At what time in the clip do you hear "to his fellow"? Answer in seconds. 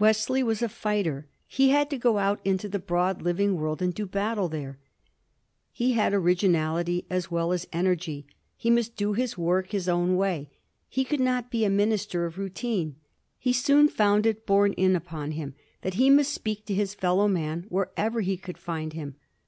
16.66-17.28